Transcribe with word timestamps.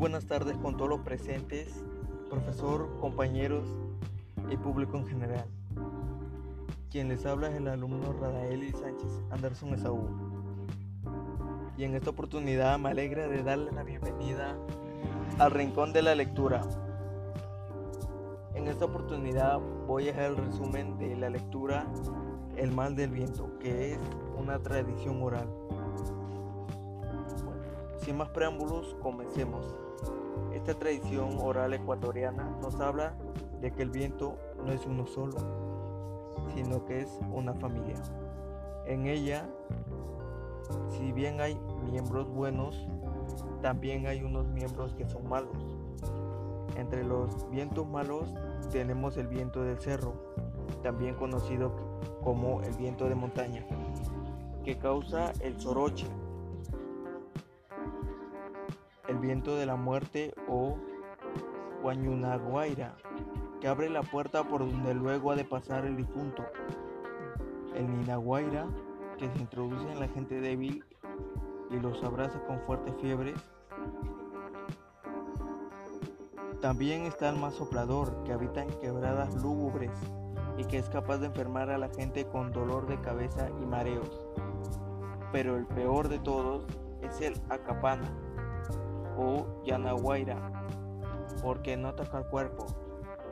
buenas 0.00 0.24
tardes 0.24 0.56
con 0.56 0.78
todos 0.78 0.88
los 0.88 1.00
presentes, 1.00 1.84
profesor, 2.30 2.88
compañeros 3.00 3.66
y 4.48 4.56
público 4.56 4.96
en 4.96 5.06
general. 5.06 5.44
Quien 6.90 7.08
les 7.08 7.26
habla 7.26 7.50
es 7.50 7.56
el 7.56 7.68
alumno 7.68 8.14
Radaeli 8.14 8.72
Sánchez 8.72 9.20
Anderson 9.30 9.74
Esaú. 9.74 10.08
Y 11.76 11.84
en 11.84 11.94
esta 11.94 12.08
oportunidad 12.08 12.78
me 12.78 12.88
alegra 12.88 13.28
de 13.28 13.42
darle 13.42 13.72
la 13.72 13.82
bienvenida 13.82 14.56
al 15.38 15.50
Rincón 15.50 15.92
de 15.92 16.00
la 16.00 16.14
Lectura. 16.14 16.62
En 18.54 18.68
esta 18.68 18.86
oportunidad 18.86 19.60
voy 19.86 20.08
a 20.08 20.12
hacer 20.12 20.30
el 20.30 20.36
resumen 20.38 20.96
de 20.96 21.14
la 21.14 21.28
lectura 21.28 21.84
El 22.56 22.72
mal 22.72 22.96
del 22.96 23.10
viento, 23.10 23.58
que 23.58 23.92
es 23.92 23.98
una 24.38 24.58
tradición 24.60 25.22
oral. 25.22 25.46
Sin 27.98 28.16
más 28.16 28.30
preámbulos, 28.30 28.96
comencemos. 29.02 29.89
Esta 30.52 30.74
tradición 30.74 31.38
oral 31.40 31.72
ecuatoriana 31.74 32.56
nos 32.60 32.80
habla 32.80 33.14
de 33.60 33.70
que 33.70 33.82
el 33.82 33.90
viento 33.90 34.36
no 34.64 34.72
es 34.72 34.84
uno 34.86 35.06
solo, 35.06 35.36
sino 36.54 36.84
que 36.84 37.00
es 37.00 37.18
una 37.32 37.54
familia. 37.54 37.96
En 38.86 39.06
ella, 39.06 39.48
si 40.90 41.12
bien 41.12 41.40
hay 41.40 41.58
miembros 41.90 42.28
buenos, 42.28 42.86
también 43.62 44.06
hay 44.06 44.22
unos 44.22 44.46
miembros 44.48 44.94
que 44.94 45.08
son 45.08 45.28
malos. 45.28 45.56
Entre 46.76 47.04
los 47.04 47.48
vientos 47.50 47.86
malos 47.86 48.32
tenemos 48.70 49.16
el 49.16 49.28
viento 49.28 49.62
del 49.62 49.78
cerro, 49.78 50.14
también 50.82 51.14
conocido 51.14 51.72
como 52.22 52.62
el 52.62 52.74
viento 52.74 53.08
de 53.08 53.14
montaña, 53.14 53.64
que 54.64 54.78
causa 54.78 55.32
el 55.40 55.60
soroche, 55.60 56.06
viento 59.20 59.56
de 59.56 59.66
la 59.66 59.76
muerte 59.76 60.34
o 60.48 60.76
Guayunaguaira, 61.82 62.96
que 63.60 63.68
abre 63.68 63.88
la 63.88 64.02
puerta 64.02 64.44
por 64.44 64.60
donde 64.60 64.94
luego 64.94 65.30
ha 65.30 65.36
de 65.36 65.44
pasar 65.44 65.84
el 65.84 65.96
difunto. 65.96 66.44
El 67.74 67.90
Ninaguaira, 67.90 68.66
que 69.18 69.28
se 69.30 69.38
introduce 69.38 69.90
en 69.90 70.00
la 70.00 70.08
gente 70.08 70.40
débil 70.40 70.84
y 71.70 71.78
los 71.78 72.02
abraza 72.02 72.42
con 72.46 72.60
fuertes 72.60 72.94
fiebres. 73.00 73.38
También 76.60 77.02
está 77.02 77.30
el 77.30 77.36
más 77.36 77.54
soplador, 77.54 78.22
que 78.24 78.32
habita 78.32 78.62
en 78.62 78.70
quebradas 78.80 79.34
lúgubres 79.42 79.92
y 80.58 80.64
que 80.64 80.78
es 80.78 80.90
capaz 80.90 81.18
de 81.18 81.26
enfermar 81.26 81.70
a 81.70 81.78
la 81.78 81.88
gente 81.88 82.26
con 82.26 82.52
dolor 82.52 82.86
de 82.86 83.00
cabeza 83.00 83.48
y 83.62 83.66
mareos. 83.66 84.26
Pero 85.32 85.56
el 85.56 85.66
peor 85.66 86.08
de 86.08 86.18
todos 86.18 86.66
es 87.02 87.20
el 87.22 87.40
acapana, 87.48 88.10
o 89.20 89.62
Yanahuayra, 89.64 90.36
porque 91.42 91.76
no 91.76 91.88
ataca 91.88 92.18
al 92.18 92.26
cuerpo, 92.28 92.66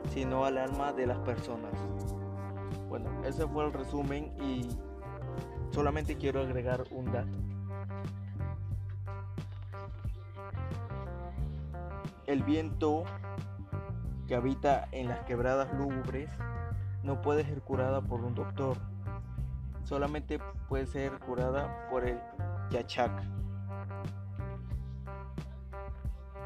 sino 0.09 0.45
al 0.45 0.59
alma 0.59 0.93
de 0.93 1.07
las 1.07 1.17
personas. 1.19 1.73
Bueno, 2.87 3.09
ese 3.25 3.47
fue 3.47 3.65
el 3.65 3.73
resumen 3.73 4.31
y 4.39 4.69
solamente 5.71 6.15
quiero 6.15 6.41
agregar 6.41 6.83
un 6.91 7.11
dato. 7.11 7.37
El 12.27 12.43
viento 12.43 13.03
que 14.27 14.35
habita 14.35 14.87
en 14.91 15.07
las 15.07 15.21
quebradas 15.21 15.73
lúgubres 15.73 16.29
no 17.01 17.21
puede 17.21 17.43
ser 17.43 17.61
curada 17.61 18.01
por 18.01 18.23
un 18.23 18.35
doctor, 18.35 18.77
solamente 19.83 20.39
puede 20.67 20.85
ser 20.85 21.17
curada 21.17 21.87
por 21.89 22.07
el 22.07 22.19
yachak. 22.69 23.39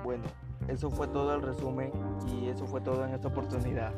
Bueno, 0.04 0.26
eso 0.68 0.90
fue 0.90 1.08
todo 1.08 1.34
el 1.34 1.42
resumen 1.42 1.92
y 2.28 2.50
eso 2.50 2.66
fue 2.66 2.82
todo 2.82 3.06
en 3.06 3.14
esta 3.14 3.30
oportunidad. 3.30 3.94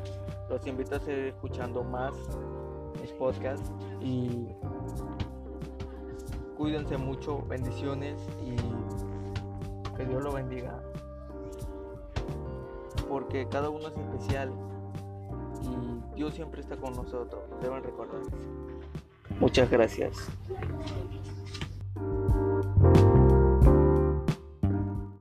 Los 0.48 0.66
invito 0.66 0.96
a 0.96 1.00
seguir 1.00 1.26
escuchando 1.26 1.82
más 1.82 2.12
mis 3.00 3.10
podcasts 3.12 3.70
y 4.00 4.46
cuídense 6.56 6.96
mucho, 6.96 7.44
bendiciones 7.48 8.16
y 8.44 8.56
que 9.96 10.04
Dios 10.04 10.22
lo 10.22 10.32
bendiga. 10.32 10.80
Porque 13.08 13.46
cada 13.48 13.68
uno 13.68 13.88
es 13.88 13.96
especial 13.96 14.52
y 15.62 16.14
Dios 16.16 16.34
siempre 16.34 16.60
está 16.60 16.76
con 16.76 16.94
nosotros, 16.94 17.42
deben 17.60 17.82
recordar 17.82 18.20
Muchas 19.40 19.70
gracias. 19.70 20.16